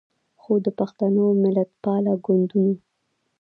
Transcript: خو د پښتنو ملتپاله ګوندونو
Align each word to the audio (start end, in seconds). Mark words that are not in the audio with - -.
خو 0.41 0.53
د 0.65 0.67
پښتنو 0.79 1.25
ملتپاله 1.43 2.13
ګوندونو 2.25 2.73